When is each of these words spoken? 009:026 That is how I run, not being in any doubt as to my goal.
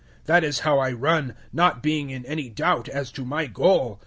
009:026 0.21 0.25
That 0.25 0.43
is 0.43 0.59
how 0.61 0.79
I 0.79 0.91
run, 0.93 1.35
not 1.53 1.83
being 1.83 2.09
in 2.09 2.25
any 2.25 2.49
doubt 2.49 2.89
as 2.89 3.11
to 3.11 3.23
my 3.23 3.45
goal. 3.45 3.99